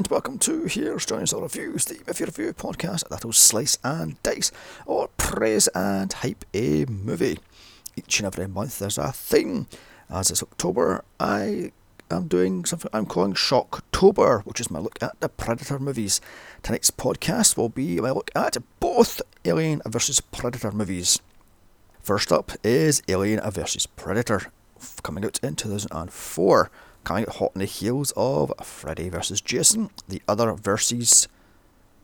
[0.00, 4.50] And welcome to Here's Johnny's Reviews, the If Movie Review podcast that'll slice and dice
[4.86, 7.38] or praise and hype a movie.
[7.96, 9.66] Each and every month there's a theme.
[10.08, 11.72] As it's October, I
[12.10, 16.22] am doing something I'm calling Shocktober, which is my look at the Predator movies.
[16.62, 21.20] Tonight's podcast will be my look at both Alien vs Predator movies.
[22.00, 24.50] First up is Alien vs Predator,
[25.02, 26.70] coming out in 2004
[27.04, 29.40] coming hot on the heels of Freddy vs.
[29.40, 31.28] Jason, the other versus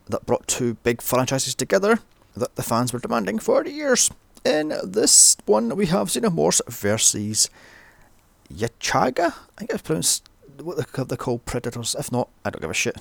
[0.09, 1.98] that brought two big franchises together
[2.37, 4.10] that the fans were demanding for years.
[4.45, 7.51] In this one, we have Xenomorphs versus
[8.52, 9.34] Yachaga.
[9.34, 10.29] I think it's pronounced
[10.60, 11.96] what they call predators.
[11.99, 12.96] If not, I don't give a shit.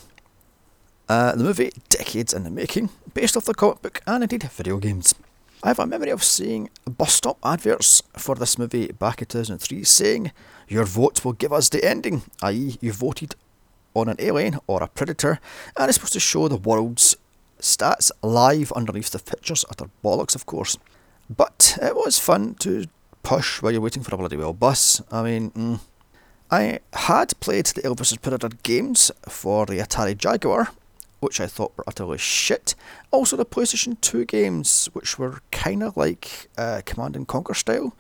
[1.07, 4.77] Uh, the movie, decades in the making, based off the comic book and indeed video
[4.77, 5.13] games.
[5.65, 9.83] I have a memory of seeing bus stop adverts for this movie back in 2003
[9.83, 10.31] saying,
[10.67, 13.33] Your vote will give us the ending, i.e., you voted
[13.95, 15.39] on an alien or a predator,
[15.75, 17.17] and it's supposed to show the world's
[17.59, 20.77] stats live underneath the pictures, utter bollocks, of course.
[21.35, 22.85] But it was fun to
[23.23, 25.01] push while you're waiting for a bloody well bus.
[25.11, 25.79] I mean, mm.
[26.51, 30.69] I had played the Elvis Predator games for the Atari Jaguar,
[31.25, 32.75] which I thought were utterly shit.
[33.11, 37.95] Also, the PlayStation 2 games, which were kind of like uh, Command and Conquer style,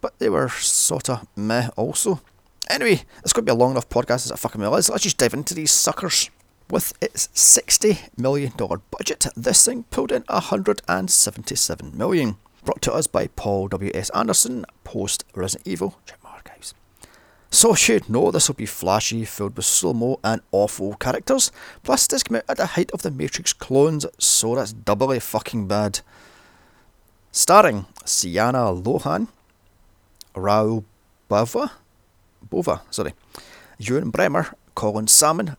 [0.00, 2.20] but they were sort of meh also.
[2.68, 4.90] Anyway, it's going to be a long enough podcast as I fucking realise.
[4.90, 6.30] Let's just dive into these suckers.
[6.70, 8.52] With its $60 million
[8.90, 12.36] budget, this thing pulled in 177 million.
[12.62, 14.10] Brought to us by Paul W.S.
[14.10, 15.98] Anderson, post Resident Evil.
[17.50, 21.50] So should know this will be flashy, filled with slow-mo and awful characters.
[21.82, 25.66] Plus this came out at the height of the Matrix clones, so that's doubly fucking
[25.66, 26.00] bad.
[27.32, 29.28] Starring Sanaa Lathan,
[30.34, 30.84] Raoul
[31.30, 31.70] Bava,
[32.50, 33.14] Bova, sorry,
[33.78, 35.56] Ewan Bremner, Colin Salmon,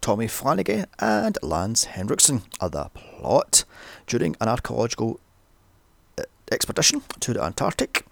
[0.00, 3.64] Tommy Flanagan, and Lance Henriksen are the plot.
[4.06, 5.20] During an archaeological
[6.18, 8.06] uh, expedition to the Antarctic,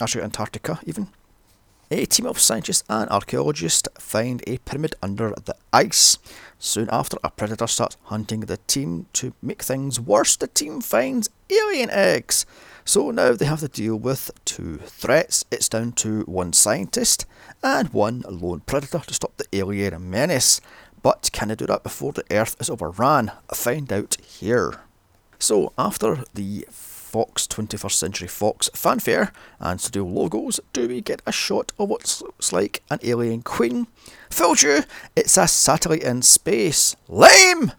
[0.00, 1.08] actually Antarctica even,
[1.90, 6.18] a team of scientists and archaeologists find a pyramid under the ice.
[6.58, 9.06] Soon after, a predator starts hunting the team.
[9.14, 12.46] To make things worse, the team finds alien eggs.
[12.84, 15.44] So now they have to deal with two threats.
[15.50, 17.26] It's down to one scientist
[17.62, 20.60] and one lone predator to stop the alien menace.
[21.02, 23.32] But can they do that before the Earth is overrun?
[23.52, 24.80] Find out here.
[25.38, 26.66] So, after the
[27.10, 32.20] Fox 21st Century Fox fanfare and studio logos, do we get a shot of what
[32.22, 33.88] looks like an alien queen?
[34.30, 34.84] Fooled you!
[35.16, 36.94] It's a satellite in space.
[37.08, 37.72] Lame!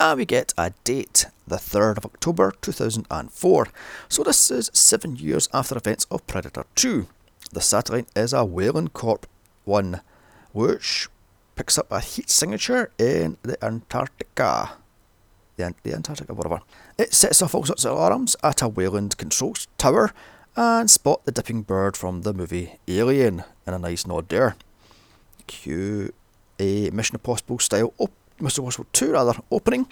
[0.00, 3.68] And we get a date, the 3rd of October 2004.
[4.08, 7.06] So this is seven years after events of Predator 2.
[7.52, 9.26] The satellite is a Weyland Corp
[9.66, 10.00] 1,
[10.52, 11.10] which
[11.56, 14.78] picks up a heat signature in the Antarctica
[15.56, 16.60] the, the Antarctica, whatever.
[16.98, 20.12] It sets off all sorts of alarms at a Weyland control tower
[20.56, 24.56] and spot the dipping bird from the movie Alien in a nice nod there.
[25.46, 26.12] Cue
[26.58, 29.86] a Mission Impossible style, op- Mission Impossible 2 rather, opening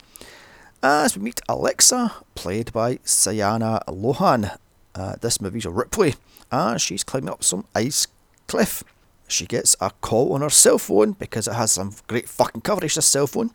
[0.82, 4.56] as we meet Alexa, played by Sanaa Lathan.
[4.94, 6.14] Uh, this movie's a Ripley,
[6.50, 8.06] and she's climbing up some ice
[8.46, 8.82] cliff.
[9.28, 12.94] She gets a call on her cell phone because it has some great fucking coverage,
[12.94, 13.50] this cell phone.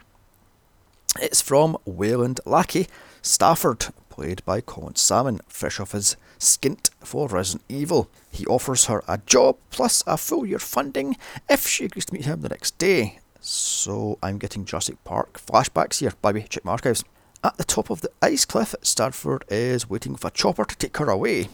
[1.21, 2.87] It's from Weyland Lackey
[3.21, 8.09] Stafford, played by Colin Salmon, fresh off his skint for Resident Evil.
[8.29, 11.15] He offers her a job plus a full year funding
[11.49, 13.19] if she agrees to meet him the next day.
[13.39, 16.11] So I'm getting Jurassic Park flashbacks here.
[16.21, 17.05] By the way, check my archives.
[17.45, 20.97] At the top of the ice cliff, Stafford is waiting for a chopper to take
[20.97, 21.47] her away.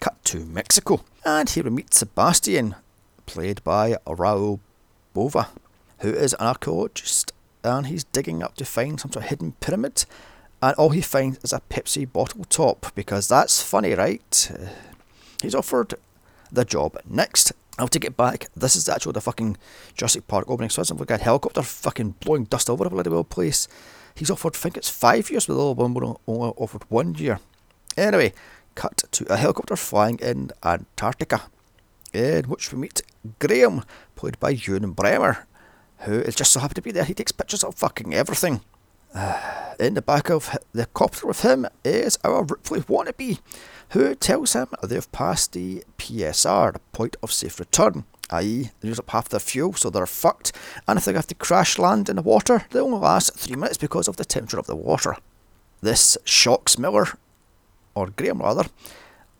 [0.00, 2.74] Cut to Mexico, and here we meet Sebastian,
[3.24, 4.60] played by Raul
[5.14, 5.48] Bova,
[6.00, 7.32] who is an archaeologist
[7.66, 10.04] and he's digging up to find some sort of hidden pyramid.
[10.62, 14.50] And all he finds is a Pepsi bottle top because that's funny, right?
[14.52, 14.68] Uh,
[15.42, 15.94] he's offered
[16.50, 16.96] the job.
[17.08, 18.46] Next, I'll take it back.
[18.56, 19.58] This is actually the fucking
[19.94, 20.70] Jurassic Park opening.
[20.70, 23.68] So it's like a helicopter fucking blowing dust over a bloody well place.
[24.14, 27.38] He's offered, I think it's five years, with all one only offered one year.
[27.98, 28.32] Anyway,
[28.74, 31.42] cut to a helicopter flying in Antarctica,
[32.14, 33.02] in which we meet
[33.38, 33.82] Graham,
[34.14, 35.46] played by Ewan Bremner
[36.00, 37.04] who is just so happy to be there.
[37.04, 38.60] He takes pictures of fucking everything.
[39.14, 43.40] Uh, in the back of the copter with him is our Ripley wannabe,
[43.90, 48.98] who tells him they've passed the PSR, the point of safe return, i.e., they use
[48.98, 50.52] up half their fuel, so they're fucked,
[50.88, 53.78] and if they have to crash land in the water, they only last three minutes
[53.78, 55.16] because of the temperature of the water.
[55.80, 57.06] This shocks Miller,
[57.94, 58.64] or Graham rather.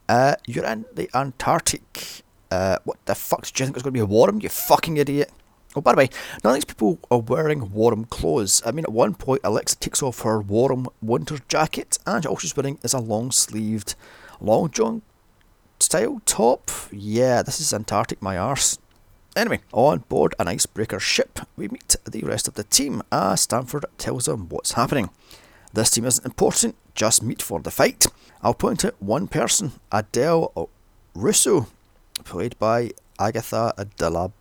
[0.08, 2.22] Uh, you're in the Antarctic.
[2.50, 5.32] Uh, what the fuck do you think it's going to be warm, you fucking idiot?
[5.76, 6.08] Oh, by the way,
[6.42, 8.62] none of these people are wearing warm clothes.
[8.64, 12.56] I mean, at one point, Alexa takes off her warm winter jacket, and all she's
[12.56, 13.94] wearing is a long sleeved,
[14.40, 15.02] long john
[15.78, 16.70] style top.
[16.90, 18.78] Yeah, this is Antarctic, my arse.
[19.36, 23.84] Anyway, on board an icebreaker ship, we meet the rest of the team as Stafford
[23.98, 25.10] tells them what's happening.
[25.74, 28.06] This team isn't important, just meet for the fight.
[28.40, 30.70] I'll point out one person, Adele
[31.14, 31.66] Russo,
[32.24, 34.32] played by Agatha Della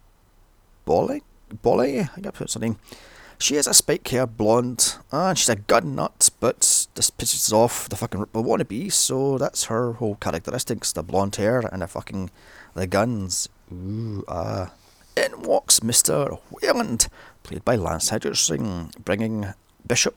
[0.85, 1.21] Bolle?
[1.61, 1.99] Bolly?
[2.01, 2.77] I think I put her name.
[3.37, 7.89] She is a spike hair blonde, and she's a gun nut, but this pisses off
[7.89, 12.29] the fucking Ripper wannabe, so that's her whole characteristics the blonde hair and the fucking
[12.75, 13.49] the guns.
[13.73, 14.71] Ooh, ah.
[15.17, 16.39] In walks Mr.
[16.51, 17.07] Weyland,
[17.43, 19.53] played by Lance Henriksen, bringing
[19.85, 20.15] Bishop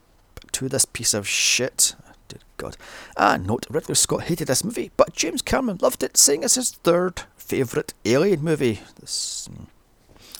[0.52, 1.94] to this piece of shit.
[2.28, 2.76] Dear God.
[3.16, 6.72] And note, Ridley Scott hated this movie, but James Cameron loved it, saying it's his
[6.72, 8.80] third favourite Alien movie.
[9.00, 9.64] This, hmm.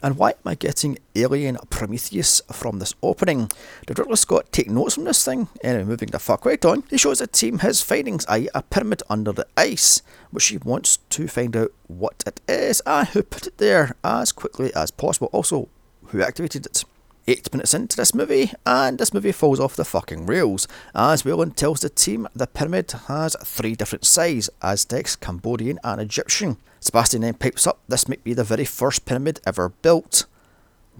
[0.03, 3.51] And why am I getting Alien Prometheus from this opening?
[3.87, 5.49] Did Ridley Scott take notes from this thing?
[5.63, 9.03] Anyway, moving the fuck right on, he shows the team his findings, i.e., a pyramid
[9.11, 13.49] under the ice, which he wants to find out what it is and who put
[13.49, 15.31] it there as quickly as possible.
[15.33, 15.69] Also,
[16.07, 16.85] who activated it
[17.27, 20.67] eight minutes into this movie, and this movie falls off the fucking rails.
[20.95, 26.57] As Weyland tells the team, the pyramid has three different sizes Aztec, Cambodian, and Egyptian.
[26.81, 30.27] Sebastian then pipes up this might be the very first pyramid ever built.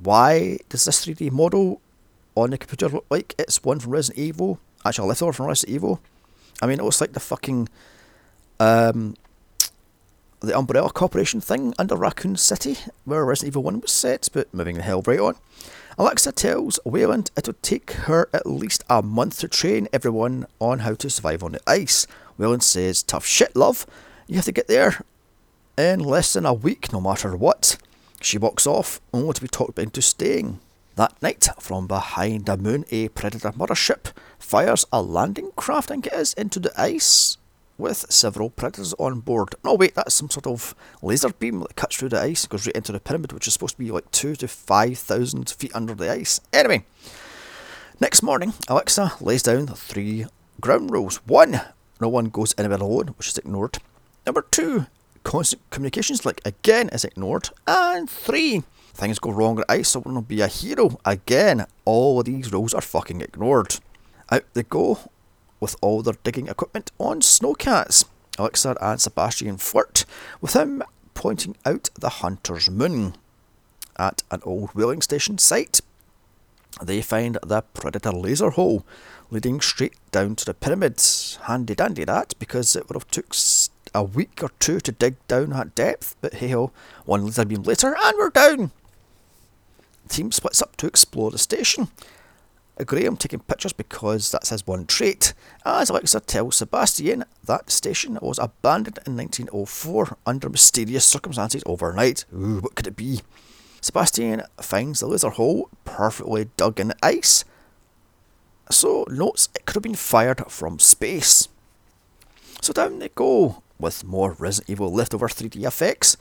[0.03, 1.81] Why does this 3D model
[2.35, 4.61] on the computer look like it's one from Resident Evil?
[4.85, 6.01] Actually, a leftover from Resident Evil.
[6.63, 7.69] I mean, it looks like the fucking.
[8.61, 9.15] Um,
[10.41, 14.77] the Umbrella Corporation thing under Raccoon City, where Resident Evil 1 was set, but moving
[14.77, 15.35] the hell right on.
[15.99, 20.95] Alexa tells Weyland it'll take her at least a month to train everyone on how
[20.95, 22.07] to survive on the ice.
[22.39, 23.85] Weyland says, Tough shit, love.
[24.29, 25.05] You have to get there
[25.79, 27.79] in less than a week, no matter what.
[28.21, 30.59] She walks off, only to be talked into staying.
[30.97, 36.33] That night, from behind the moon, a Predator mothership fires a landing craft and gets
[36.33, 37.37] into the ice
[37.79, 39.55] with several predators on board.
[39.63, 42.67] No, wait, that's some sort of laser beam that cuts through the ice, and goes
[42.67, 45.71] right into the pyramid, which is supposed to be like two to five thousand feet
[45.77, 46.41] under the ice.
[46.53, 46.85] Anyway,
[48.01, 50.27] next morning, Alexa lays down three
[50.61, 51.19] ground rules.
[51.19, 51.61] One,
[52.01, 53.79] no one goes anywhere alone, which is ignored.
[54.27, 54.87] Number two,
[55.29, 57.51] constant communications like again is ignored.
[57.67, 58.63] And three,
[58.95, 60.99] things go wrong at ice, someone will be a hero.
[61.05, 63.77] Again, all of these rules are fucking ignored.
[64.33, 64.99] Out they go
[65.61, 68.07] with all their digging equipment on snowcats.
[68.39, 70.07] Alexa and Sebastian flirt,
[70.41, 70.83] with him
[71.13, 73.15] pointing out the Hunter's Moon.
[73.99, 75.83] At an old whaling station site,
[76.83, 78.87] they find the Predator laser hole
[79.31, 81.39] leading straight down to the pyramids.
[81.43, 83.35] Handy dandy that, because it would have took
[83.95, 86.73] a week or two to dig down at depth, but hey ho,
[87.05, 88.71] one laser beam later, and we're down.
[90.07, 91.89] The team splits up to explore the station.
[92.85, 95.35] Graham taking pictures because that's his one trait.
[95.65, 102.25] As Alexa tells Sebastian, that station was abandoned in 1904 under mysterious circumstances overnight.
[102.33, 103.21] Ooh, what could it be?
[103.81, 107.45] Sebastian finds the laser hole perfectly dug in the ice,
[108.71, 111.49] so notes it could have been fired from space.
[112.61, 116.17] So down they go with more Resident Evil leftover 3D effects.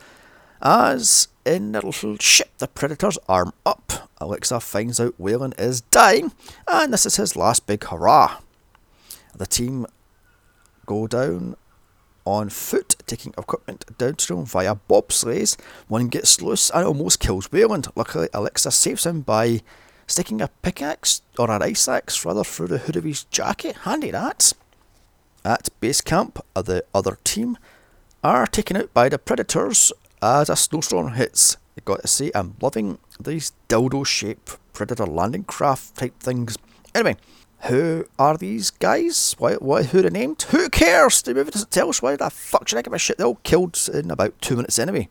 [0.62, 4.10] As in their little ship, the Predators arm up.
[4.20, 6.32] Alexa finds out Weyland is dying,
[6.68, 8.40] and this is his last big hurrah.
[9.36, 9.86] The team
[10.86, 11.56] go down
[12.26, 15.58] on foot, taking equipment downstream via bobsleighs.
[15.88, 17.88] One gets loose and almost kills Weyland.
[17.96, 19.62] Luckily, Alexa saves him by
[20.08, 23.76] sticking a pickaxe, or an ice axe rather, through the hood of his jacket.
[23.84, 24.54] Handy that.
[25.48, 27.58] At base camp, uh, the other team
[28.22, 32.58] are taken out by the predators as a snowstorm hits, I got to say, I'm
[32.60, 36.58] loving these dildo shaped predator landing craft type things.
[36.94, 37.16] Anyway,
[37.62, 39.38] who are these guys?
[39.40, 40.42] Why, why, who are named?
[40.50, 41.22] Who cares?
[41.22, 43.18] The movie doesn't tell us why the fuck should I give a shit?
[43.18, 45.08] They're all killed in about two minutes anyway.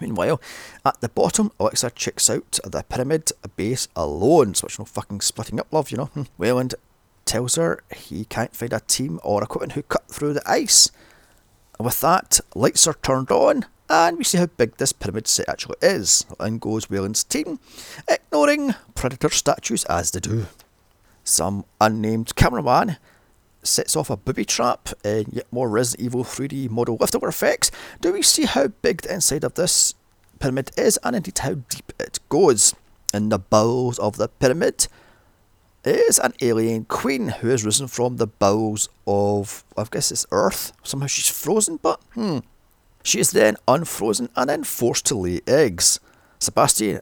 [0.00, 0.40] Meanwhile,
[0.84, 5.60] at the bottom, Alexa checks out the pyramid base alone, so it's no fucking splitting
[5.60, 6.06] up love, you know.
[6.06, 6.22] Hmm.
[6.36, 6.74] Weyland
[7.28, 10.90] tells her he can't find a team or equipment who cut through the ice.
[11.78, 15.76] With that, lights are turned on, and we see how big this pyramid set actually
[15.82, 16.24] is.
[16.40, 17.60] In goes Weyland's team,
[18.08, 20.46] ignoring predator statues as they do.
[21.22, 22.96] Some unnamed cameraman
[23.62, 27.70] sets off a booby trap in yet more Resident Evil 3D model liftover effects.
[28.00, 29.94] Do we see how big the inside of this
[30.38, 32.74] pyramid is and indeed how deep it goes?
[33.12, 34.88] In the bowels of the pyramid
[35.84, 40.72] is an alien queen who has risen from the bowels of, I guess it's Earth.
[40.82, 42.38] Somehow she's frozen, but hmm,
[43.02, 46.00] she is then unfrozen and then forced to lay eggs.
[46.38, 47.00] Sebastian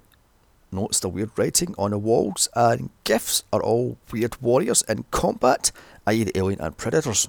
[0.71, 5.73] notes the weird writing on the walls, and gifts are all weird warriors in combat,
[6.07, 7.29] i.e., the alien and predators.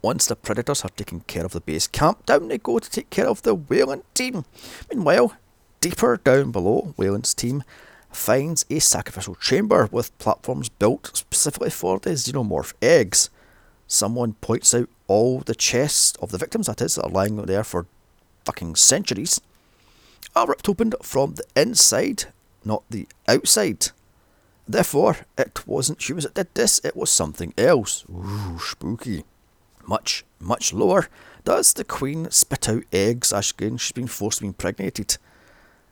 [0.00, 3.10] Once the predators are taking care of the base camp, down they go to take
[3.10, 4.44] care of the Weyland team.
[4.90, 5.36] Meanwhile,
[5.80, 7.62] deeper down below, Weyland's team
[8.12, 13.30] finds a sacrificial chamber with platforms built specifically for the xenomorph eggs.
[13.86, 17.64] Someone points out all the chests of the victims, that is, that are lying there
[17.64, 17.86] for
[18.44, 19.40] fucking centuries,
[20.34, 22.24] are ripped open from the inside,
[22.64, 23.88] not the outside.
[24.66, 28.04] Therefore, it wasn't humans that did this, it was something else.
[28.08, 29.24] Ooh, spooky.
[29.86, 31.08] Much, much lower
[31.44, 35.16] does the Queen spit out eggs as again she's been forced to be impregnated.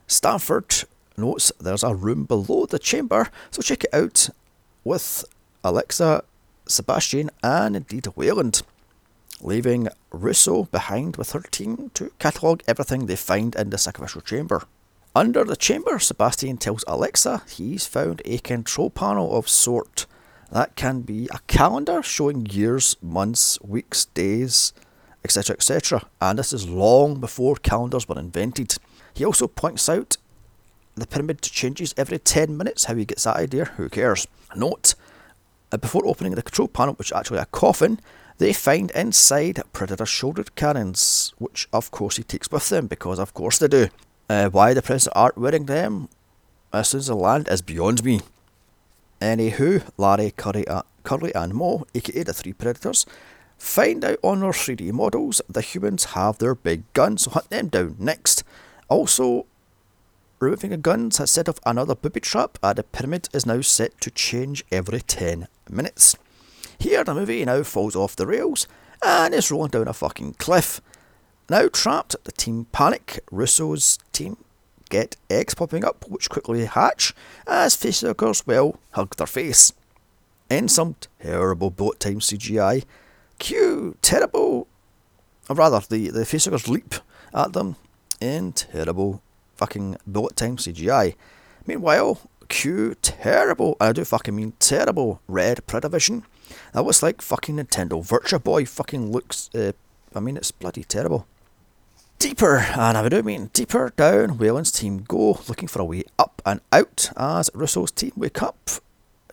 [0.07, 0.85] Stafford
[1.21, 4.29] notes there's a room below the chamber, so check it out
[4.83, 5.23] with
[5.63, 6.23] Alexa,
[6.67, 8.63] Sebastian, and indeed Weyland,
[9.39, 14.63] leaving Russo behind with her team to catalogue everything they find in the sacrificial chamber.
[15.15, 20.05] Under the chamber, Sebastian tells Alexa he's found a control panel of sort.
[20.51, 24.73] That can be a calendar showing years, months, weeks, days,
[25.23, 26.07] etc., etc.
[26.21, 28.77] And this is long before calendars were invented.
[29.13, 30.17] He also points out
[30.95, 32.85] the pyramid changes every 10 minutes.
[32.85, 34.27] How he gets that idea, who cares?
[34.55, 34.95] Note,
[35.71, 37.99] uh, before opening the control panel, which is actually a coffin,
[38.37, 43.33] they find inside Predator shouldered cannons, which of course he takes with them, because of
[43.33, 43.87] course they do.
[44.29, 46.09] Uh, why the Predator aren't wearing them
[46.73, 48.21] as soon as they land is beyond me.
[49.21, 53.05] Anywho, Larry, Curly, uh, Curly and Mo, aka the three Predators,
[53.57, 57.67] find out on their 3D models the humans have their big guns, so hunt them
[57.67, 58.43] down next.
[58.89, 59.45] Also,
[60.41, 64.01] removing the guns has set off another booby trap, and the pyramid is now set
[64.01, 66.15] to change every 10 minutes.
[66.79, 68.67] Here, the movie now falls off the rails
[69.03, 70.81] and is rolling down a fucking cliff.
[71.47, 73.23] Now trapped, at the team panic.
[73.31, 74.37] Russo's team
[74.89, 77.13] get eggs popping up, which quickly hatch
[77.45, 79.73] as facehuggers, well, hug their face.
[80.49, 82.83] In some terrible boat time CGI,
[83.37, 84.67] cue terrible,
[85.47, 86.95] or rather, the, the facehuggers leap
[87.33, 87.75] at them
[88.19, 89.21] in terrible
[89.61, 91.13] fucking bullet time CGI.
[91.67, 96.23] Meanwhile, Q terrible, I do fucking mean terrible, red Predavision.
[96.73, 99.73] That was like fucking Nintendo Virtual Boy fucking looks, uh,
[100.15, 101.27] I mean, it's bloody terrible.
[102.17, 106.41] Deeper, and I do mean deeper down, Weyland's team go, looking for a way up
[106.43, 108.71] and out as Russo's team wake up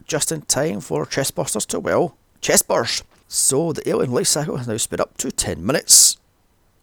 [0.06, 3.02] just in time for chestbusters to, well, chest burst.
[3.28, 6.18] So the alien life cycle has now sped up to 10 minutes.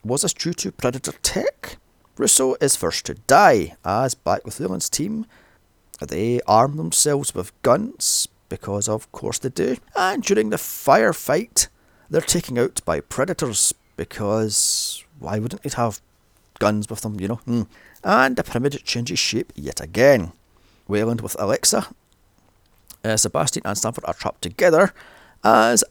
[0.03, 1.77] Was this due to Predator tech?
[2.17, 5.25] Russo is first to die, as back with Weyland's team,
[5.99, 11.67] they arm themselves with guns, because of course they do, and during the firefight,
[12.09, 16.01] they're taken out by predators, because why wouldn't they have
[16.59, 17.35] guns with them, you know?
[17.35, 17.63] Hmm.
[18.03, 20.31] And the pyramid changes shape yet again.
[20.87, 21.87] Weyland with Alexa,
[23.03, 24.93] uh, Sebastian and Stafford are trapped together,
[25.43, 25.83] as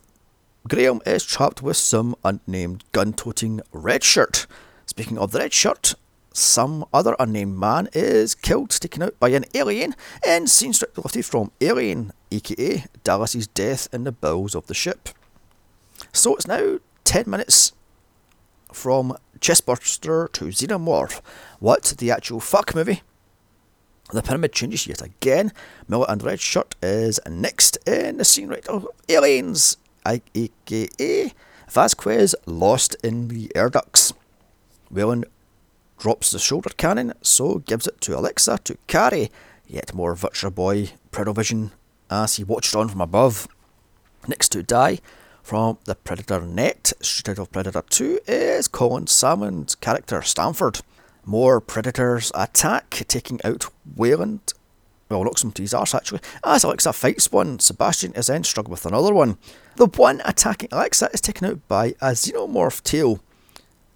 [0.69, 4.47] Graham is trapped with some unnamed gun toting red shirt.
[4.87, 5.95] Speaking of the red shirt,
[6.37, 9.95] some other unnamed man is killed, taken out by an alien,
[10.27, 15.11] and seen straight lifted from Alien, aka Dallas's death in the bowels of the ship.
[16.13, 17.73] So it's now 10 minutes
[18.73, 21.21] from Chestburster to Xenomorph.
[21.61, 23.03] What the actual fuck movie?
[24.13, 25.53] The pyramid changes yet again.
[25.87, 31.33] Miller and Red Shirt is next in the scene right of Aliens, aka
[31.71, 34.13] Vasquez lost in the air ducts.
[34.91, 35.27] Weyland
[35.99, 39.31] drops the shoulder cannon, so gives it to Alexa to carry.
[39.67, 41.71] Yet more Virtual Boy Predavision
[42.11, 43.49] as he watched on from above.
[44.29, 44.99] Next to die
[45.43, 50.81] from the Predator net, straight out of Predator 2, is Colin Salmon's character Stafford.
[51.25, 54.53] More Predators attack, taking out Weyland.
[55.09, 56.21] Well, knocks him to his arse actually.
[56.45, 59.37] As Alexa fights one, Sebastian is then struck with another one.
[59.77, 63.21] The one attacking Alexa is taken out by a xenomorph tail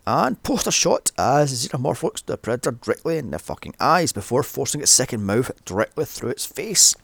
[0.09, 4.43] and post a shot as Xenomorph looks the Predator directly in the fucking eyes before
[4.43, 6.97] forcing its second mouth directly through its face.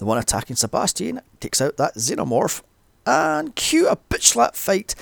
[0.00, 2.62] The one attacking Sebastian takes out that Xenomorph
[3.06, 4.96] and cue a bitch slap fight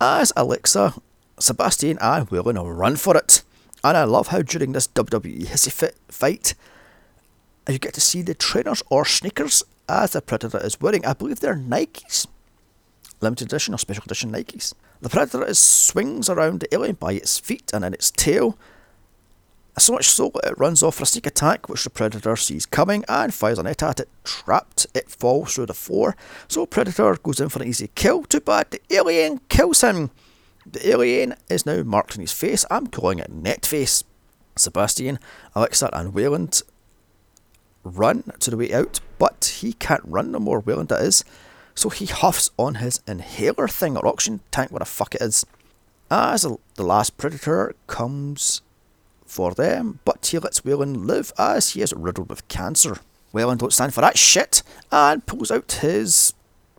[0.00, 0.94] as Alexa,
[1.40, 3.42] Sebastian and Weyland run for it.
[3.82, 6.54] And I love how during this WWE hissy fit fight,
[7.68, 11.04] you get to see the trainers or sneakers as the Predator is wearing.
[11.04, 12.28] I believe they're Nikes.
[13.20, 14.72] Limited edition or special edition Nikes.
[15.04, 18.56] The predator swings around the alien by its feet and in its tail.
[19.76, 22.64] So much so that it runs off for a sneak attack, which the predator sees
[22.64, 24.08] coming and fires a net at it.
[24.24, 26.16] Trapped, it falls through the floor.
[26.48, 28.22] So predator goes in for an easy kill.
[28.22, 30.10] Too bad the alien kills him.
[30.64, 32.64] The alien is now marked on his face.
[32.70, 34.04] I'm calling it net face.
[34.56, 35.18] Sebastian,
[35.54, 36.62] Alexa, and Weyland
[37.82, 41.26] run to the way out, but he can't run no more, Weyland that is.
[41.74, 45.44] So he huffs on his inhaler thing or oxygen tank, what the fuck it is.
[46.10, 48.62] As the last predator comes
[49.26, 52.98] for them, but he lets Weyland live as he is riddled with cancer.
[53.32, 54.62] Weyland don't stand for that shit
[54.92, 56.34] and pulls out his,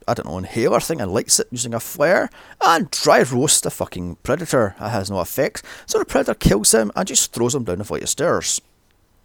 [0.08, 2.30] I don't know, inhaler thing and lights it using a flare
[2.62, 4.76] and dry roasts the fucking predator.
[4.80, 7.84] That has no effect, so the predator kills him and just throws him down the
[7.84, 8.62] flight of stairs.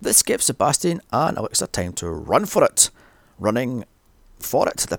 [0.00, 2.90] This gives Sebastian and Alexa time to run for it.
[3.38, 3.84] Running
[4.40, 4.98] for it, the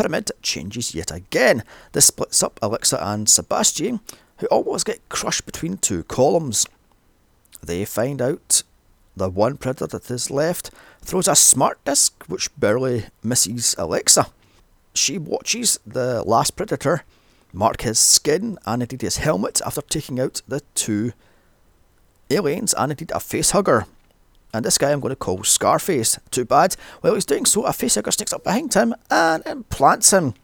[0.00, 1.62] pyramid changes yet again.
[1.92, 4.00] This splits up Alexa and Sebastian,
[4.38, 6.66] who almost get crushed between two columns.
[7.62, 8.62] They find out
[9.14, 10.70] the one predator that is left
[11.02, 14.28] throws a smart disc which barely misses Alexa.
[14.94, 17.04] She watches the last predator
[17.52, 21.12] mark his skin and indeed his helmet after taking out the two
[22.30, 23.84] aliens and indeed a facehugger.
[24.52, 26.18] And this guy I'm going to call Scarface.
[26.30, 26.76] Too bad.
[27.00, 30.34] While he's doing so, a facehugger sneaks up behind him and implants him.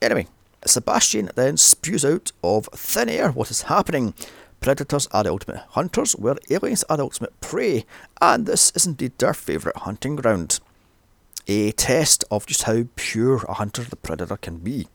[0.00, 0.28] Anyway,
[0.64, 4.14] Sebastian then spews out of thin air what is happening.
[4.60, 7.84] Predators are the ultimate hunters, where aliens are the ultimate prey,
[8.20, 10.60] and this is indeed their favourite hunting ground.
[11.48, 14.86] A test of just how pure a hunter the predator can be.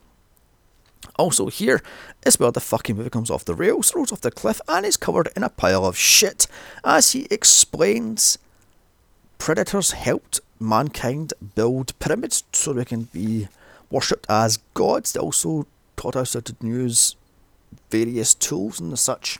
[1.17, 1.81] Also, here
[2.25, 4.97] is where the fucking movie comes off the rails, rolls off the cliff, and is
[4.97, 6.47] covered in a pile of shit
[6.83, 8.37] as he explains
[9.39, 13.47] predators helped mankind build pyramids so they can be
[13.89, 15.13] worshipped as gods.
[15.13, 17.15] They also taught us how to use
[17.89, 19.39] various tools and such.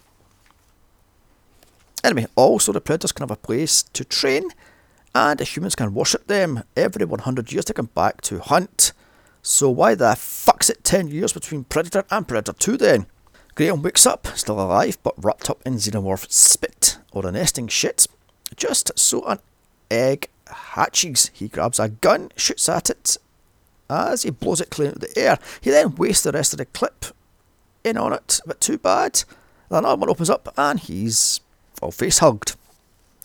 [2.03, 4.49] Anyway, also the predators can have a place to train,
[5.13, 6.63] and the humans can worship them.
[6.75, 8.93] Every 100 years they come back to hunt.
[9.49, 13.05] So why the fuck's it 10 years between Predator and Predator 2 then?
[13.55, 18.07] Graham wakes up, still alive, but wrapped up in xenomorph spit, or a nesting shit.
[18.57, 19.39] Just so an
[19.89, 23.15] egg hatches, he grabs a gun, shoots at it.
[23.89, 26.65] As he blows it clean into the air, he then wastes the rest of the
[26.65, 27.05] clip
[27.85, 29.23] in on it, but too bad.
[29.69, 31.39] Another one opens up and he's
[31.81, 32.57] all face hugged.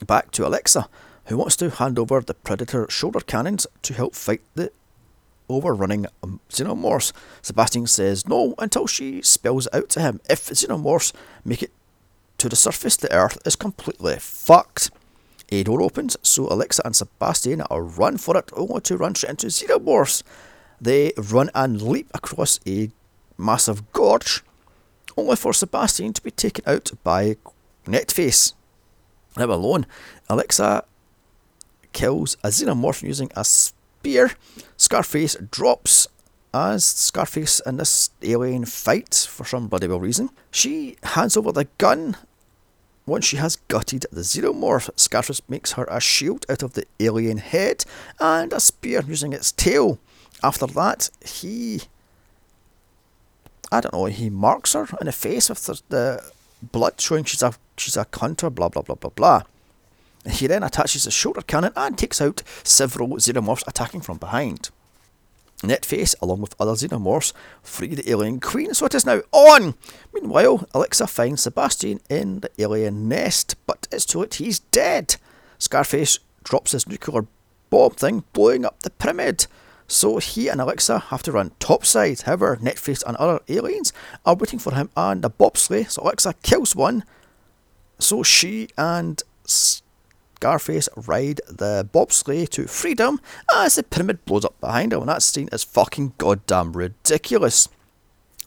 [0.07, 0.89] Back to Alexa,
[1.25, 4.71] who wants to hand over the Predator shoulder cannons to help fight the
[5.53, 7.13] overrunning um, xenomorphs.
[7.43, 11.13] Sebastian says no until she spells out to him if xenomorphs
[11.45, 11.73] make it
[12.39, 14.91] to the surface, the Earth is completely fucked.
[15.51, 19.47] A door opens, so Alexa and Sebastian run for it, only to run straight into
[19.47, 20.25] xenomorphs.
[20.81, 22.91] They run and leap across a
[23.39, 24.43] massive gorge,
[25.17, 27.37] only for Sebastian to be taken out by
[27.87, 28.55] Netface.
[29.37, 29.87] Now alone,
[30.29, 30.85] Alexa
[31.93, 34.33] kills a xenomorph using a spear.
[34.93, 36.07] Scarface drops
[36.53, 40.29] as Scarface and this alien fight for some bloody well reason.
[40.51, 42.19] She hands over the gun.
[43.07, 47.39] Once she has gutted the xenomorph, Scarface makes her a shield out of the alien
[47.39, 47.87] head
[48.21, 49.99] and a spear using its tail.
[50.43, 51.85] After that, he.
[53.73, 56.33] I don't know, he marks her in the face with the, the
[56.71, 59.43] blood showing she's a she's a hunter, blah blah blah blah blah.
[60.31, 64.69] He then attaches a shoulder cannon and takes out several xenomorphs attacking from behind.
[65.63, 69.75] Netface, along with other xenomorphs, free the alien queen, so it is now on!
[70.13, 75.17] Meanwhile, Alexa finds Sebastian in the alien nest, but it's too late, he's dead!
[75.59, 77.27] Scarface drops his nuclear
[77.71, 79.47] bomb thing, blowing up the pyramid.
[79.87, 82.23] So he and Alexa have to run topside.
[82.23, 83.93] However, Netface and other aliens
[84.25, 87.05] are waiting for him on the bobsleigh, so Alexa kills one.
[87.99, 89.23] So she and
[90.43, 93.21] Scarface ride the bobsleigh to freedom
[93.55, 97.69] as the pyramid blows up behind him, and that scene is fucking goddamn ridiculous.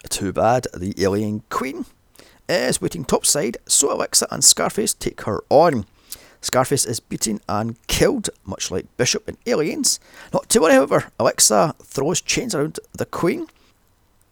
[0.09, 1.85] Too bad the alien queen
[2.49, 5.85] is waiting topside, so Alexa and Scarface take her on.
[6.41, 10.01] Scarface is beaten and killed, much like Bishop in Aliens.
[10.33, 13.47] Not to worry, however, Alexa throws chains around the Queen,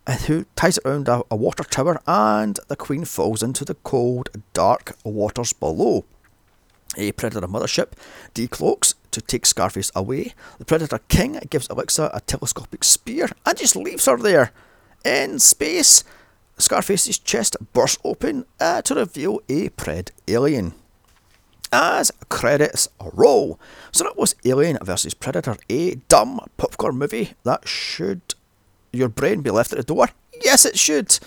[0.05, 3.75] uh, who ties it around a, a water tower, and the Queen falls into the
[3.75, 6.03] cold, dark waters below.
[6.97, 7.93] A Predator mothership
[8.33, 10.33] decloaks to take Scarface away.
[10.57, 14.51] The Predator King gives Alexa a telescopic spear and just leaves her there.
[15.05, 16.03] In space,
[16.57, 20.73] Scarface's chest bursts open uh, to reveal a Pred alien
[21.73, 23.59] as credits roll.
[23.91, 28.21] So that was Alien versus Predator, a dumb popcorn movie that should
[28.91, 30.09] your brain be left at the door?
[30.43, 31.19] Yes, it should.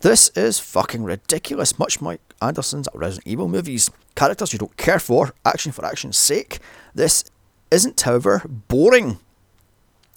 [0.00, 3.90] This is fucking ridiculous, much like Anderson's Resident Evil movies.
[4.14, 6.58] Characters you don't care for, action for action's sake.
[6.94, 7.24] This
[7.70, 9.18] isn't, however, boring.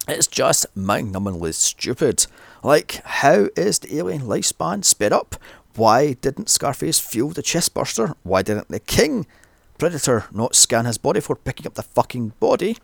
[0.08, 2.26] It's just mind numbingly stupid.
[2.64, 5.36] Like, how is the alien lifespan sped up?
[5.76, 8.16] Why didn't Scarface fuel the chest burster?
[8.24, 9.26] Why didn't the king
[9.78, 12.78] Predator not scan his body for picking up the fucking body?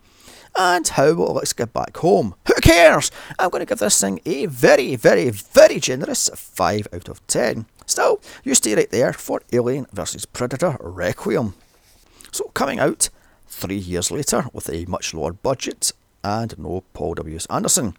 [0.56, 2.34] And how will Alex get back home?
[2.46, 3.10] Who cares?
[3.38, 7.66] I'm going to give this thing a very, very, very generous 5 out of 10.
[7.88, 11.54] Still, you stay right there for Alien vs Predator Requiem.
[12.30, 13.08] So, coming out
[13.46, 17.46] three years later with a much lower budget and no Paul W.S.
[17.46, 17.96] Anderson.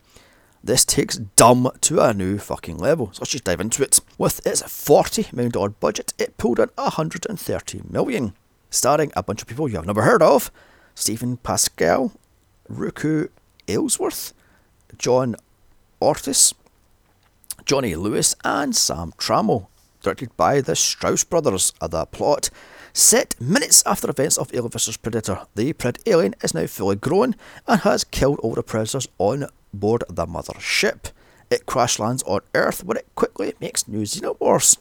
[0.63, 3.99] This takes Dumb to a new fucking level, so let's just dive into it.
[4.19, 8.33] With its $40 million budget, it pulled in 130 million,
[8.69, 10.51] starring a bunch of people you have never heard of
[10.93, 12.11] Stephen Pasquale,
[12.69, 13.29] Reiko
[13.67, 14.33] Aylesworth,
[14.99, 15.35] John
[15.99, 16.53] Ortiz,
[17.65, 19.68] Johnny Lewis, and Sam Trammell,
[20.01, 21.73] directed by the Strause brothers.
[21.81, 22.49] The plot
[22.93, 27.35] Set minutes after events of Alien vs Predator, the Pred alien is now fully grown
[27.67, 31.09] and has killed all the predators on board the mother ship.
[31.51, 34.77] It crash lands on Earth where it quickly makes new xenomorphs.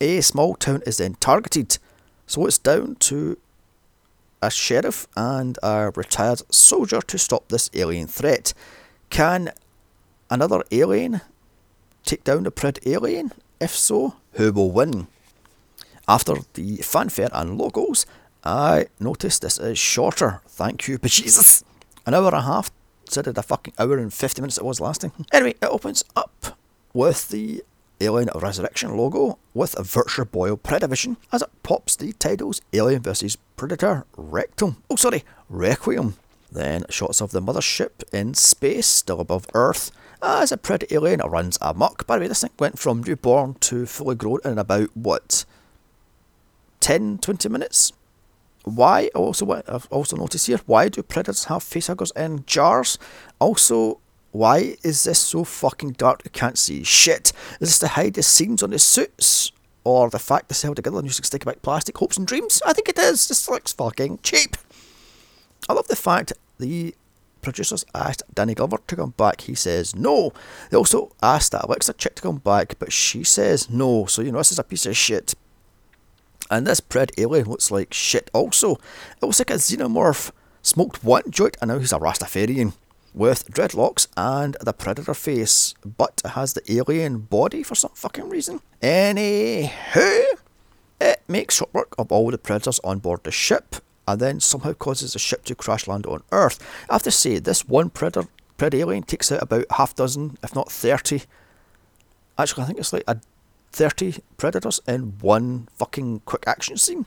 [0.00, 1.78] A small town is then targeted,
[2.26, 3.38] so it's down to
[4.42, 8.52] a sheriff and a retired soldier to stop this alien threat.
[9.10, 9.52] Can
[10.28, 11.20] another alien
[12.04, 13.32] take down the Pred alien?
[13.60, 15.08] If so, who will win?
[16.06, 18.06] After the fanfare and logos,
[18.44, 20.40] I noticed this is shorter.
[20.46, 21.62] Thank you, but Jesus.
[22.06, 22.70] An hour and a half
[23.04, 25.12] instead of the fucking hour and 50 minutes it was lasting.
[25.32, 26.56] Anyway, it opens up
[26.94, 27.62] with the
[28.00, 33.36] Alien Resurrection logo with a Virtual Boyle Predavision as it pops the titles Alien vs
[33.56, 34.76] Predator Rectum.
[34.88, 36.14] Oh, sorry, Requiem.
[36.50, 41.20] Then shots of the mothership in space, still above Earth, Uh, as a Predator alien
[41.20, 42.06] runs amok.
[42.06, 45.44] By the way, this thing went from newborn to fully grown in about, what,
[46.80, 47.92] 10 20 minutes?
[48.64, 49.08] Why?
[49.14, 52.98] Also, I've also noticed here, why do predators have facehuggers in jars?
[53.38, 54.00] Also,
[54.32, 57.32] why is this so fucking dark you can't see shit?
[57.60, 59.52] Is this to hide the seams on the suits?
[59.84, 62.60] Or the fact they're held together and using stick about plastic hopes and dreams?
[62.66, 63.28] I think it is.
[63.28, 64.56] This looks fucking cheap.
[65.68, 66.94] I love the fact the
[67.42, 69.42] producers asked Danny Glover to come back.
[69.42, 70.32] He says no.
[70.70, 74.06] They also asked that Alexa chick to come back, but she says no.
[74.06, 75.34] So, you know, this is a piece of shit.
[76.50, 78.74] And this Pred alien looks like shit also.
[78.74, 80.30] It looks like a xenomorph
[80.62, 82.74] smoked one joint and now he's a Rastafarian
[83.14, 88.60] with dreadlocks and the predator face, but has the alien body for some fucking reason.
[88.82, 90.24] Anywho,
[91.00, 93.76] it makes short work of all the predators on board the ship
[94.08, 96.58] and then somehow causes the ship to crash land on Earth.
[96.88, 100.54] I have to say, this one predator, pred alien takes out about half dozen, if
[100.54, 101.22] not 30.
[102.38, 103.20] Actually, I think it's like a
[103.72, 107.04] 30 predators in one fucking quick action scene.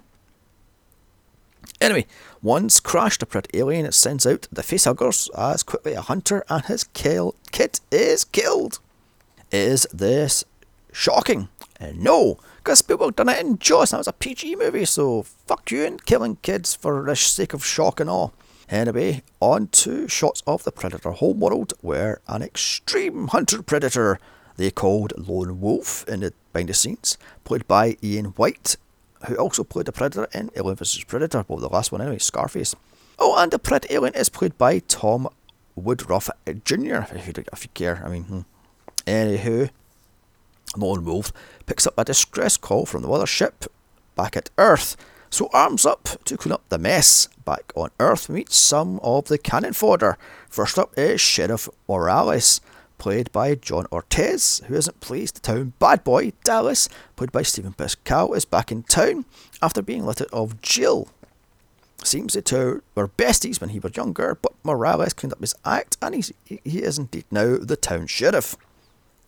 [1.79, 2.05] Anyway,
[2.43, 6.65] once crashed a pred alien, it sends out the facehuggers as quickly a hunter and
[6.65, 8.79] his kill kit is killed.
[9.51, 10.45] Is this
[10.91, 11.49] shocking?
[11.79, 13.91] Uh, no, because Spielberg done it in Jaws.
[13.91, 17.65] That was a PG movie, so fuck you and killing kids for the sake of
[17.65, 18.29] shock and awe.
[18.69, 24.19] Anyway, on to shots of the Predator homeworld, where an extreme hunter predator
[24.57, 28.75] they called Lone Wolf in the behind the scenes, played by Ian Whyte,
[29.25, 32.75] who also played the Predator in Alien vs Predator, well, the last one anyway, Scarface.
[33.17, 35.29] Oh, and the Pred Alien is played by Tom
[35.75, 36.29] Woodruff
[36.65, 38.01] Jr., if you, if you care.
[38.05, 38.39] I mean, hmm.
[39.05, 39.69] anywho,
[40.77, 41.31] Lone Wolf
[41.65, 43.67] picks up a distress call from the mothership
[44.15, 44.95] back at Earth.
[45.29, 47.27] So arms up to clean up the mess.
[47.45, 50.17] Back on Earth, we meet some of the cannon fodder.
[50.49, 52.61] First up is Sheriff Morales,
[52.97, 57.73] played by John Ortiz, who isn't pleased the town bad boy, Dallas, played by Stephen
[57.73, 59.25] Pasquale, is back in town
[59.61, 61.07] after being let out of jail.
[62.03, 65.97] Seems the two were besties when he was younger, but Morales cleaned up his act
[66.01, 68.55] and he's, he is indeed now the town sheriff.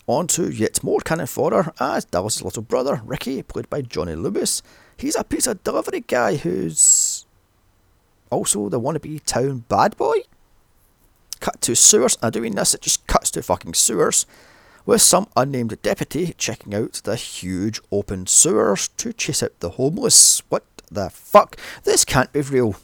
[0.06, 4.62] On to yet more cannon fodder as Dallas' little brother, Ricky, played by Johnny Lewis.
[4.98, 7.26] He's a pizza delivery guy who's
[8.30, 10.24] also the wannabe town bad boy
[11.40, 12.18] cut to sewers.
[12.22, 14.26] And doing this, it just cuts to fucking sewers
[14.86, 20.42] with some unnamed deputy checking out the huge open sewers to chase out the homeless.
[20.50, 21.58] What the fuck?
[21.84, 22.76] This can't be real.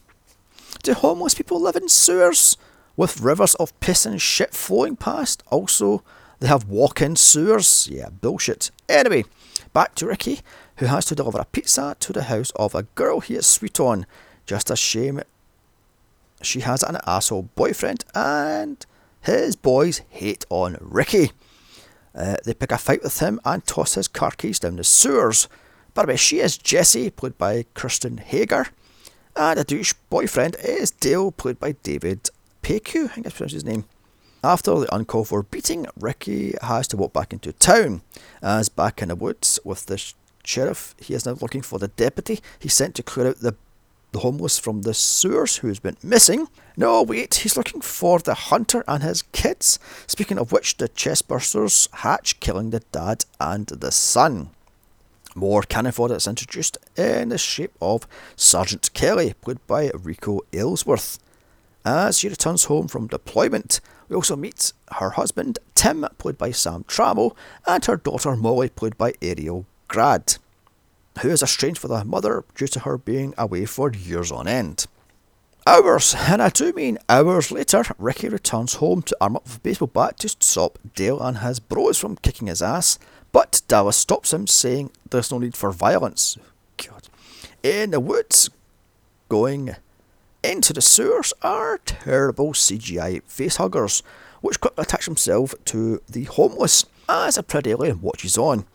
[0.83, 2.57] Do homeless people live in sewers
[2.95, 5.43] with rivers of piss and shit flowing past?
[5.47, 6.03] Also,
[6.39, 7.87] they have walk in sewers?
[7.91, 8.71] Yeah, bullshit.
[8.87, 9.25] Anyway,
[9.73, 10.39] back to Ricky,
[10.77, 13.79] who has to deliver a pizza to the house of a girl he is sweet
[13.79, 14.05] on.
[14.45, 15.21] Just a shame
[16.41, 18.85] she has an asshole boyfriend, and
[19.21, 21.31] his boys hate on Ricky.
[22.15, 25.47] Uh, they pick a fight with him and toss his car keys down the sewers.
[25.93, 28.67] By the way, she is Jessie, played by Kristen Hager,
[29.35, 32.29] and a douche boyfriend is Dale, played by David
[32.63, 33.85] Paykew, I think that's his name.
[34.43, 38.01] After the uncalled for beating, Ricky has to walk back into town.
[38.41, 40.01] As back in the woods with the
[40.45, 43.55] sheriff, he is now looking for the deputy he sent to clear out the
[44.11, 46.47] the homeless from the sewers who's been missing.
[46.75, 49.77] No, wait, he's looking for the hunter and his kids.
[50.07, 54.49] Speaking of which, the chestbursters hatch, killing the dad and the son.
[55.35, 61.19] More cannon fodder is introduced in the shape of Sergeant Kelly, played by Reiko Aylesworth.
[61.85, 66.83] As she returns home from deployment, we also meet her husband Tim, played by Sam
[66.83, 70.37] Trammell, and her daughter Molly, played by Ariel Grad
[71.21, 74.85] who is estranged from her mother due to her being away for years on end.
[75.67, 79.59] Hours, and I do mean hours later, Ricky returns home to arm up with a
[79.59, 82.97] baseball bat to stop Dale and his bros from kicking his ass,
[83.31, 86.37] but Dallas stops him, saying there's no need for violence.
[86.77, 87.09] God.
[87.61, 88.49] In the woods,
[89.27, 89.75] going
[90.43, 94.01] into the sewers are terrible CGI facehuggers,
[94.41, 98.65] which quickly attach themselves to the homeless as a pretty alien watches on.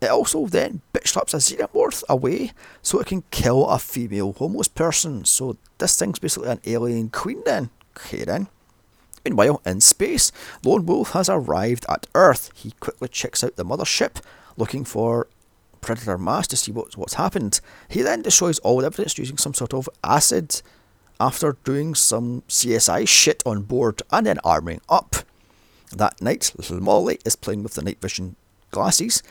[0.00, 2.52] It also then bitch slaps a xenomorph away
[2.82, 5.24] so it can kill a female homeless person.
[5.24, 7.70] So this thing's basically an alien queen then.
[7.96, 8.48] Okay then.
[9.24, 10.30] Meanwhile, in space,
[10.64, 12.50] Lone Wolf has arrived at Earth.
[12.54, 14.22] He quickly checks out the mothership,
[14.56, 15.26] looking for
[15.80, 17.60] Predator mass to see what's, what's happened.
[17.88, 20.62] He then destroys all the evidence using some sort of acid
[21.20, 25.16] after doing some CSI shit on board and then arming up.
[25.94, 28.36] That night, little Molly is playing with the night vision
[28.70, 29.22] glasses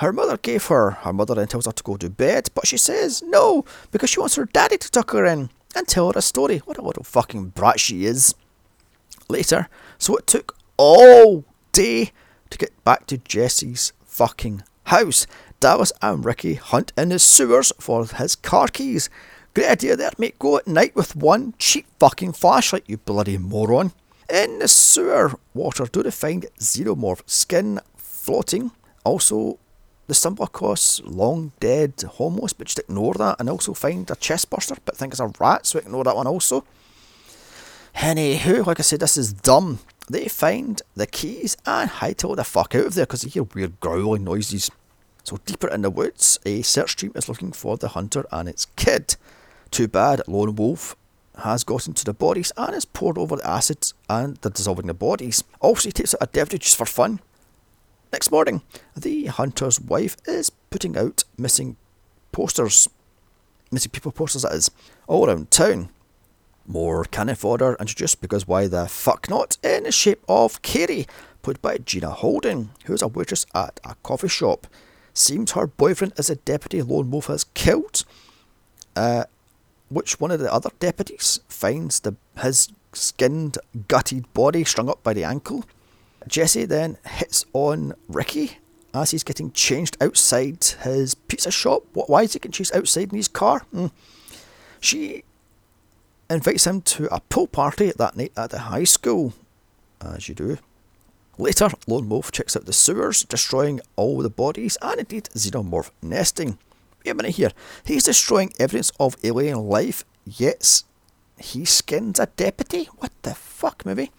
[0.00, 0.92] her mother gave her.
[0.92, 4.18] Her mother then tells her to go to bed, but she says no because she
[4.18, 6.58] wants her daddy to tuck her in and tell her a story.
[6.58, 8.34] What a little fucking brat she is.
[9.28, 12.12] Later, so it took all day
[12.48, 15.26] to get back to Jesse's fucking house.
[15.60, 19.10] Dallas and Ricky hunt in the sewers for his car keys.
[19.52, 20.38] Great idea there, mate.
[20.38, 23.92] Go at night with one cheap fucking flashlight, you bloody moron.
[24.32, 28.70] In the sewer water, do they find xenomorph skin floating?
[29.02, 29.58] Also,
[30.06, 34.78] they stumble across long dead homeless, but just ignore that and also find a chestburster,
[34.84, 36.64] but think it's a rat, so ignore that one also.
[37.96, 39.80] Anywho, like I said, this is dumb.
[40.08, 43.80] They find the keys and hightail the fuck out of there because they hear weird
[43.80, 44.70] growling noises.
[45.24, 48.66] So deeper in the woods, a search team is looking for the hunter and its
[48.76, 49.16] kid.
[49.70, 50.96] Too bad Lone Wolf
[51.42, 54.94] has gotten to the bodies and has poured over the acids and they're dissolving the
[54.94, 55.44] bodies.
[55.60, 57.20] Also, he takes out a deputy just for fun
[58.12, 58.62] Next morning,
[58.96, 61.76] the hunter's wife is putting out missing
[62.32, 62.88] posters,
[63.70, 64.70] missing people posters, that is,
[65.06, 65.90] all around town.
[66.66, 69.58] More cannon fodder introduced because why the fuck not?
[69.62, 71.06] In the shape of Carrie,
[71.42, 74.66] played by Gina Holden, who is a waitress at a coffee shop.
[75.14, 78.04] Seems her boyfriend is a deputy Lone Wolf has killed.
[78.96, 79.24] Uh,
[79.90, 85.12] which one of the other deputies finds the his skinned, gutted body strung up by
[85.12, 85.64] the ankle
[86.26, 88.58] Jesse then hits on Ricky
[88.92, 91.84] as he's getting changed outside his pizza shop.
[91.92, 93.64] Why is he getting changed outside in his car?
[93.72, 93.90] Mm.
[94.80, 95.24] She
[96.28, 99.34] invites him to a pool party that night at the high school,
[100.00, 100.58] as you do.
[101.38, 106.58] Later, Lone Wolf checks out the sewers, destroying all the bodies and indeed xenomorph nesting.
[107.04, 107.52] Wait a minute here.
[107.84, 110.82] He's destroying evidence of alien life, yet
[111.38, 112.88] he skins a deputy?
[112.98, 114.10] What the fuck, movie?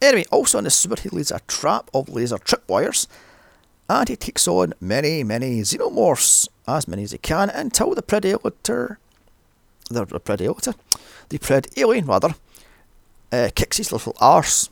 [0.00, 3.06] Anyway, also in the sewer, he leads a trap of laser tripwires,
[3.88, 8.38] and he takes on many, many xenomorphs, as many as he can, until the predator,
[9.90, 10.74] the, the predator,
[11.30, 12.34] the pred alien rather,
[13.32, 14.68] uh, kicks his little arse.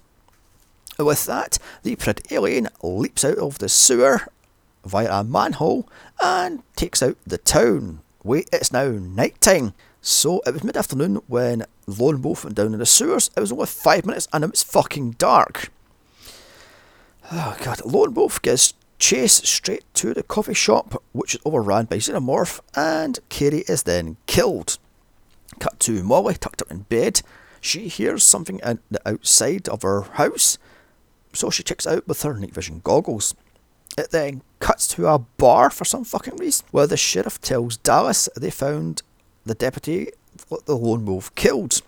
[0.98, 4.28] With that, the pred alien leaps out of the sewer
[4.86, 5.88] via a manhole
[6.22, 8.00] and takes out the town.
[8.22, 9.74] Wait, it's now night time.
[10.00, 13.30] So it was mid afternoon when Lone Wolf went down in the sewers.
[13.36, 15.70] It was only five minutes and it was fucking dark.
[17.32, 21.96] Oh god, Lone Wolf gets chased straight to the coffee shop, which is overrun by
[21.96, 24.78] Xenomorph, and Carrie is then killed.
[25.58, 27.22] Cut to Molly tucked up in bed.
[27.60, 30.58] She hears something at the outside of her house,
[31.32, 33.34] so she checks out with her night vision goggles.
[33.96, 38.28] It then cuts to a bar for some fucking reason, where the sheriff tells Dallas
[38.36, 39.02] they found
[39.44, 40.10] the deputy
[40.66, 41.80] the lone wolf killed.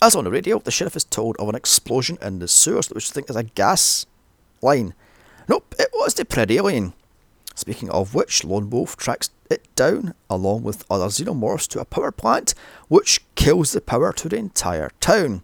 [0.00, 3.10] As on the radio, the sheriff is told of an explosion in the sewers, which
[3.10, 4.06] I think is a gas
[4.62, 4.94] line.
[5.48, 6.92] Nope, it was the Predalien.
[7.54, 12.12] Speaking of which, Lone Wolf tracks it down along with other xenomorphs to a power
[12.12, 12.54] plant,
[12.86, 15.42] which kills the power to the entire town.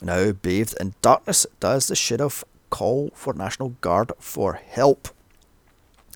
[0.00, 2.44] Now, bathed in darkness, does the sheriff
[2.76, 5.08] call for National Guard for help.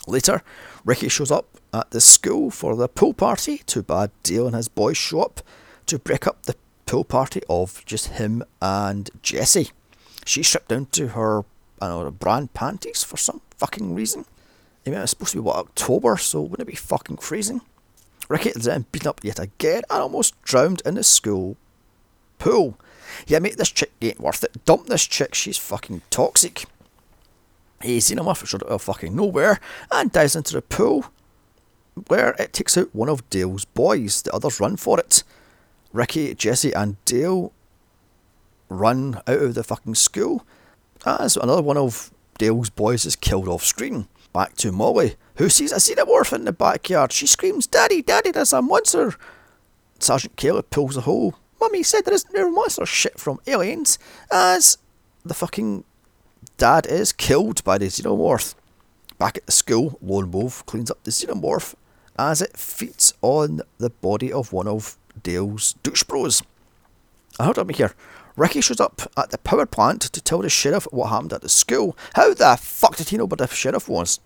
[0.07, 0.43] Later,
[0.85, 3.63] Ricky shows up at the school for the pool party.
[3.65, 5.41] Too bad Dale and his boys show up
[5.87, 9.71] to break up the pool party of just him and Jessie.
[10.27, 11.45] She stripped down to her,
[11.81, 14.27] I know, brand panties for some fucking reason.
[14.87, 17.63] I mean, it's supposed to be what October, so wouldn't it be fucking freezing?
[18.29, 21.57] Ricky is then beaten up yet again and almost drowned in the school
[22.39, 22.77] pool.
[23.27, 24.65] Yeah, mate, this chick ain't worth it.
[24.65, 26.65] Dump this chick, she's fucking toxic.
[27.83, 29.59] He's seen him off out of fucking nowhere
[29.91, 31.07] and dives into the pool
[32.09, 34.23] where it takes out one of Dale's boys.
[34.23, 35.23] The others run for it.
[35.93, 37.53] Ricky, Jesse, and Dale
[38.69, 40.47] run out of the fucking school
[41.05, 44.09] as another one of Dale's boys is killed off screen.
[44.33, 47.13] Back to Molly, who sees a xenomorph in the backyard.
[47.13, 49.17] She screams, Daddy, Daddy, there's a monster.
[49.99, 51.35] Sergeant Caleb pulls the hole.
[51.61, 53.99] Mummy said there isn't no monster shit from aliens,
[54.33, 54.79] as
[55.25, 55.85] the fucking
[56.57, 58.55] dad is killed by the xenomorph.
[59.19, 61.75] Back at the school, Lone Wolf cleans up the xenomorph
[62.19, 66.43] as it feeds on the body of one of Dale's douche bros.
[67.39, 67.95] I heard me here.
[68.37, 71.49] Ricky shows up at the power plant to tell the sheriff what happened at the
[71.49, 71.97] school.
[72.15, 74.21] How the fuck did he know where the sheriff was?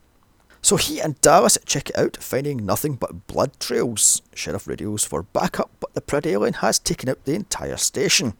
[0.65, 4.23] So he and Dallas check it out, finding nothing but blood trails.
[4.35, 8.33] Sheriff radios for backup, but the Pred alien has taken out the entire station.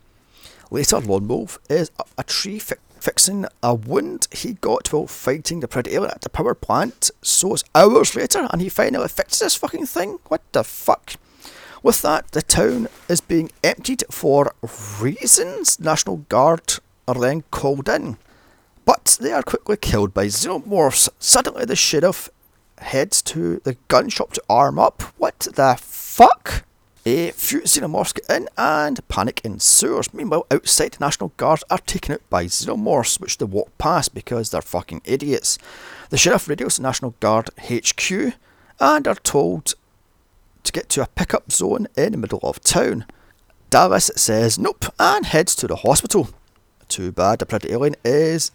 [0.71, 5.61] Later, Lone Wolf is up a tree fi- fixing a wound he got while fighting
[5.61, 7.11] the Pred alien at the power plant.
[7.21, 10.19] So it's hours later, and he finally fixes this fucking thing.
[10.29, 11.17] What the fuck?
[11.83, 14.55] With that, the town is being emptied for
[14.99, 15.79] reasons.
[15.79, 18.17] National Guard are then called in,
[18.85, 21.09] but they are quickly killed by xenomorphs.
[21.19, 22.31] Suddenly, the sheriff
[22.79, 25.03] heads to the gun shop to arm up.
[25.19, 26.65] What the fuck?
[27.07, 30.15] A few xenomorphs get in and panic ensues.
[30.15, 34.51] Meanwhile, outside, the National Guard are taken out by xenomorphs, which they walk past because
[34.51, 35.59] they're fucking idiots.
[36.09, 38.35] The sheriff radios the National Guard HQ
[38.81, 39.75] and are told
[40.63, 43.05] to get to a pickup zone in the middle of town.
[43.69, 46.31] Dallas says nope and heads to the hospital.
[46.89, 48.51] Too bad the predator alien is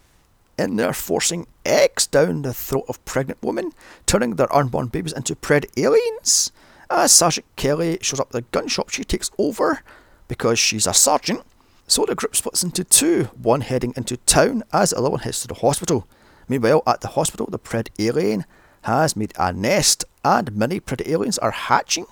[0.60, 3.72] in there forcing eggs down the throat of pregnant women,
[4.06, 6.52] turning their unborn babies into pred aliens.
[6.89, 9.82] As Sergeant Kelly shows up at the gun shop, she takes over
[10.28, 11.41] because she's a sergeant.
[11.88, 15.41] So the group splits into two, one heading into town as the other one heads
[15.41, 16.08] to the hospital.
[16.48, 18.45] Meanwhile, at the hospital, the pred alien
[18.84, 22.06] has made a nest and many predator aliens are hatching.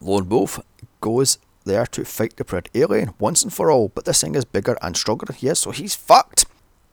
[0.00, 0.60] Lone Wolf
[1.00, 4.44] goes there to fight the predator alien once and for all, but this thing is
[4.44, 6.46] bigger and stronger than he is, so he's fucked.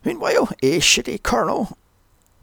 [0.04, 1.76] Meanwhile, a shitty colonel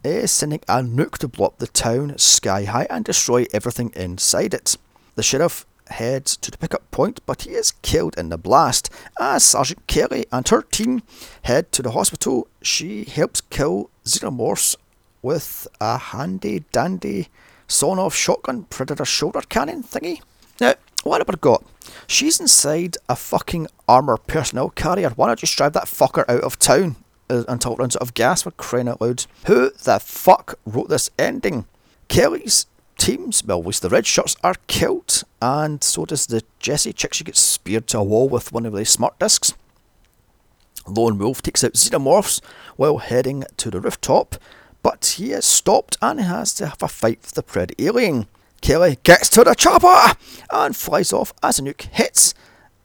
[0.04, 4.54] is sending a nuke to blow up the town sky high and destroy everything inside
[4.54, 4.76] it.
[5.16, 8.90] The sheriff heads to the pickup point, but he is killed in the blast.
[9.18, 11.02] As Sergeant Kelly and her team
[11.42, 14.76] head to the hospital, she helps kill xenomorphs
[15.20, 17.28] with a handy dandy
[17.66, 20.20] sawn off shotgun predator shoulder cannon thingy.
[20.60, 21.64] Now, what have I got?
[22.06, 25.10] She's inside a fucking armour personnel carrier.
[25.10, 26.96] Why not just drive that fucker out of town
[27.28, 29.26] until runs out of gas for crying out loud?
[29.46, 31.66] Who the fuck wrote this ending?
[32.08, 36.92] Kelly's teams, well, at least the red shirts, are killed, and so does the Jessie
[36.92, 37.14] chick.
[37.14, 39.54] She gets speared to a wall with one of the smart discs.
[40.86, 42.40] Lone Wolf takes out xenomorphs
[42.76, 44.36] while heading to the rooftop,
[44.82, 48.26] but he is stopped and has to have a fight with the Pred alien.
[48.60, 50.16] Kelly gets to the chopper
[50.50, 52.34] and flies off as a nuke hits.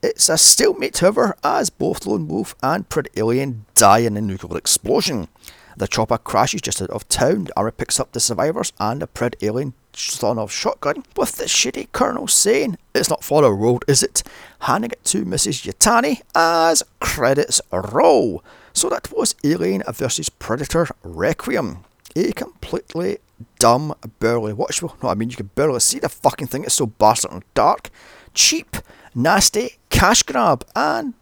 [0.04, 4.58] It's a stalemate, however, as both Lone Wolf and Pred Alien die in a nuclear
[4.58, 5.30] explosion.
[5.78, 7.48] The chopper crashes just out of town.
[7.56, 11.88] The picks up the survivors and the Pred Alien sawn of shotgun, with the shitty
[11.94, 14.24] colonel saying, It's not for the road, is it?
[14.60, 15.66] Handing it to Mrs.
[15.66, 18.44] Yutani as credits roll.
[18.74, 21.86] So that was Alien vs Predator Requiem.
[22.18, 23.20] A completely
[23.58, 25.02] dumb, barely watchable.
[25.02, 26.66] No, I mean, you can barely see the fucking thing.
[26.66, 27.90] It's so bastard and dark.
[28.34, 28.76] Cheap,
[29.16, 30.66] nasty, cash grab.
[30.76, 31.14] And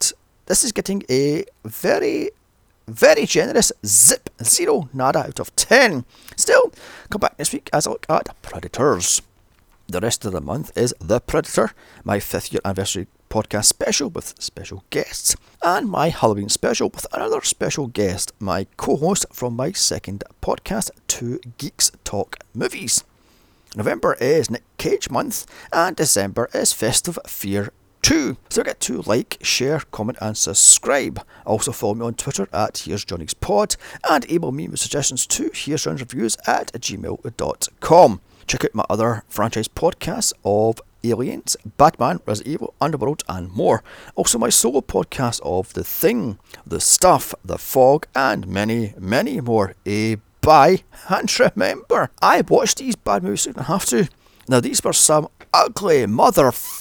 [0.46, 2.32] this is getting a very,
[2.88, 6.06] very generous zip zero nada out of 10.
[6.36, 6.72] Still,
[7.10, 9.22] come back next week as I look at Predators.
[9.88, 11.72] The rest of the month is The Predator,
[12.04, 17.42] my fifth year anniversary podcast special with special guests, and my Halloween special with another
[17.42, 23.04] special guest, my co host from my second podcast, Two Geeks Talk Movies.
[23.76, 27.72] November is Nick Cage month, and December is Festive Fear
[28.02, 28.38] 2.
[28.50, 31.24] So get to like, share, comment, and subscribe.
[31.46, 33.76] Also follow me on Twitter at Here's Johnny's Pod,
[34.10, 38.22] and email me with suggestions to Here's Johnny's Reviews at gmail.com.
[38.48, 43.84] Check out my other franchise podcasts of Aliens, Batman, Resident Evil, Underworld, and more.
[44.16, 49.76] Also, my solo podcast of The Thing, The Stuff, The Fog, and many, many more.
[49.88, 54.10] A bye, and remember, I watched these bad movies, so I have to.
[54.48, 56.81] Now, these were some ugly motherfuckers